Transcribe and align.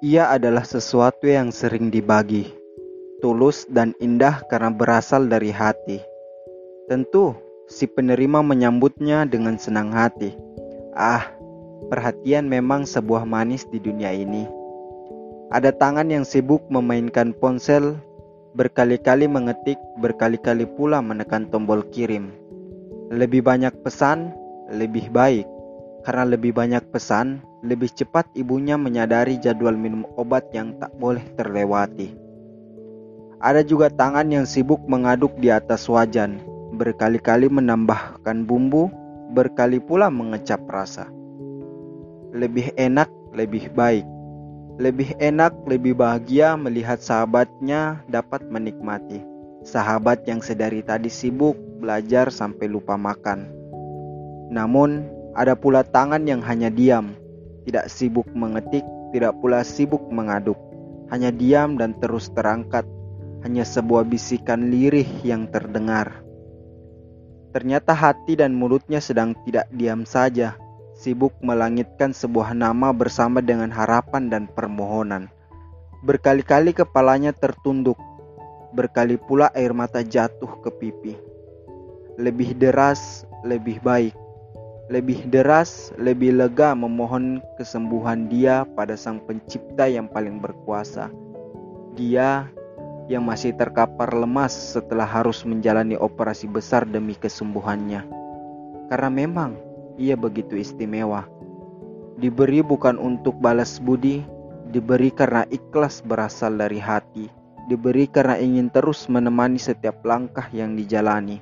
Ia 0.00 0.32
adalah 0.32 0.64
sesuatu 0.64 1.28
yang 1.28 1.52
sering 1.52 1.92
dibagi, 1.92 2.48
tulus 3.20 3.68
dan 3.68 3.92
indah 4.00 4.40
karena 4.48 4.72
berasal 4.72 5.28
dari 5.28 5.52
hati. 5.52 6.00
Tentu, 6.88 7.36
si 7.68 7.84
penerima 7.84 8.40
menyambutnya 8.40 9.28
dengan 9.28 9.60
senang 9.60 9.92
hati. 9.92 10.32
Ah, 10.96 11.28
perhatian 11.92 12.48
memang 12.48 12.88
sebuah 12.88 13.28
manis 13.28 13.68
di 13.68 13.76
dunia 13.76 14.08
ini. 14.16 14.48
Ada 15.52 15.68
tangan 15.76 16.08
yang 16.08 16.24
sibuk 16.24 16.64
memainkan 16.72 17.36
ponsel, 17.36 18.00
berkali-kali 18.56 19.28
mengetik, 19.28 19.76
berkali-kali 20.00 20.64
pula 20.64 21.04
menekan 21.04 21.52
tombol 21.52 21.84
kirim. 21.92 22.32
Lebih 23.12 23.44
banyak 23.44 23.84
pesan, 23.84 24.32
lebih 24.72 25.12
baik. 25.12 25.44
Karena 26.00 26.24
lebih 26.24 26.56
banyak 26.56 26.88
pesan, 26.88 27.44
lebih 27.60 27.92
cepat 27.92 28.24
ibunya 28.32 28.80
menyadari 28.80 29.36
jadwal 29.36 29.76
minum 29.76 30.08
obat 30.16 30.48
yang 30.56 30.80
tak 30.80 30.96
boleh 30.96 31.22
terlewati. 31.36 32.16
Ada 33.40 33.64
juga 33.64 33.88
tangan 33.88 34.28
yang 34.28 34.44
sibuk 34.44 34.84
mengaduk 34.84 35.32
di 35.40 35.48
atas 35.48 35.88
wajan, 35.88 36.40
berkali-kali 36.76 37.48
menambahkan 37.48 38.44
bumbu, 38.44 38.88
berkali 39.32 39.80
pula 39.80 40.08
mengecap 40.08 40.60
rasa. 40.68 41.08
Lebih 42.32 42.72
enak, 42.76 43.08
lebih 43.36 43.72
baik. 43.72 44.04
Lebih 44.80 45.20
enak, 45.20 45.52
lebih 45.68 45.92
bahagia 45.92 46.56
melihat 46.56 47.00
sahabatnya 47.04 48.00
dapat 48.08 48.44
menikmati. 48.48 49.20
Sahabat 49.60 50.24
yang 50.24 50.40
sedari 50.40 50.80
tadi 50.80 51.12
sibuk 51.12 51.56
belajar 51.80 52.32
sampai 52.32 52.64
lupa 52.64 52.96
makan. 52.96 53.44
Namun, 54.48 55.19
ada 55.30 55.54
pula 55.54 55.86
tangan 55.86 56.26
yang 56.26 56.42
hanya 56.42 56.74
diam, 56.74 57.14
tidak 57.62 57.86
sibuk 57.86 58.26
mengetik, 58.34 58.82
tidak 59.14 59.36
pula 59.38 59.62
sibuk 59.62 60.02
mengaduk, 60.10 60.58
hanya 61.14 61.30
diam 61.30 61.78
dan 61.78 61.94
terus 62.02 62.34
terangkat, 62.34 62.82
hanya 63.46 63.62
sebuah 63.62 64.06
bisikan 64.10 64.74
lirih 64.74 65.06
yang 65.22 65.46
terdengar. 65.46 66.26
Ternyata 67.50 67.94
hati 67.94 68.38
dan 68.38 68.54
mulutnya 68.54 68.98
sedang 68.98 69.34
tidak 69.46 69.70
diam 69.74 70.02
saja, 70.02 70.58
sibuk 70.98 71.34
melangitkan 71.42 72.10
sebuah 72.10 72.54
nama 72.54 72.90
bersama 72.90 73.38
dengan 73.42 73.70
harapan 73.70 74.30
dan 74.30 74.46
permohonan. 74.50 75.30
Berkali-kali 76.02 76.74
kepalanya 76.74 77.30
tertunduk, 77.30 77.98
berkali 78.74 79.14
pula 79.14 79.50
air 79.54 79.74
mata 79.74 80.02
jatuh 80.02 80.58
ke 80.62 80.70
pipi. 80.74 81.14
Lebih 82.18 82.58
deras, 82.58 83.26
lebih 83.46 83.78
baik 83.82 84.14
lebih 84.90 85.30
deras, 85.30 85.94
lebih 86.02 86.34
lega 86.34 86.74
memohon 86.74 87.38
kesembuhan 87.54 88.26
dia 88.26 88.66
pada 88.74 88.98
Sang 88.98 89.22
Pencipta 89.22 89.86
yang 89.86 90.10
paling 90.10 90.42
berkuasa. 90.42 91.14
Dia 91.94 92.50
yang 93.06 93.22
masih 93.22 93.54
terkapar 93.54 94.10
lemas 94.10 94.50
setelah 94.50 95.06
harus 95.06 95.46
menjalani 95.46 95.94
operasi 95.94 96.50
besar 96.50 96.82
demi 96.90 97.14
kesembuhannya. 97.14 98.02
Karena 98.90 99.10
memang 99.14 99.54
ia 99.94 100.18
begitu 100.18 100.58
istimewa. 100.58 101.22
Diberi 102.18 102.58
bukan 102.58 102.98
untuk 102.98 103.38
balas 103.38 103.78
budi, 103.78 104.26
diberi 104.74 105.14
karena 105.14 105.46
ikhlas 105.54 106.02
berasal 106.02 106.58
dari 106.58 106.82
hati, 106.82 107.30
diberi 107.70 108.10
karena 108.10 108.42
ingin 108.42 108.66
terus 108.74 109.06
menemani 109.06 109.62
setiap 109.62 110.02
langkah 110.02 110.50
yang 110.50 110.74
dijalani. 110.74 111.38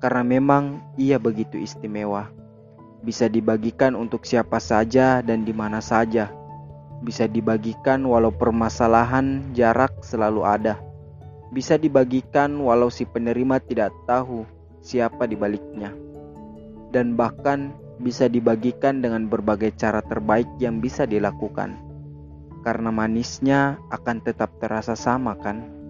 Karena 0.00 0.24
memang 0.24 0.80
ia 0.96 1.20
begitu 1.20 1.60
istimewa 1.60 2.41
bisa 3.02 3.26
dibagikan 3.26 3.98
untuk 3.98 4.22
siapa 4.22 4.62
saja 4.62 5.20
dan 5.20 5.42
di 5.42 5.50
mana 5.50 5.82
saja. 5.82 6.30
Bisa 7.02 7.26
dibagikan 7.26 8.06
walau 8.06 8.30
permasalahan 8.30 9.50
jarak 9.58 10.06
selalu 10.06 10.46
ada. 10.46 10.78
Bisa 11.50 11.74
dibagikan 11.74 12.54
walau 12.62 12.88
si 12.88 13.02
penerima 13.02 13.58
tidak 13.58 13.90
tahu 14.06 14.46
siapa 14.78 15.26
di 15.26 15.34
baliknya. 15.34 15.90
Dan 16.94 17.18
bahkan 17.18 17.74
bisa 17.98 18.30
dibagikan 18.30 19.02
dengan 19.02 19.26
berbagai 19.26 19.74
cara 19.74 19.98
terbaik 20.00 20.46
yang 20.62 20.78
bisa 20.78 21.02
dilakukan. 21.02 21.74
Karena 22.62 22.94
manisnya 22.94 23.82
akan 23.90 24.22
tetap 24.22 24.62
terasa 24.62 24.94
sama 24.94 25.34
kan? 25.34 25.81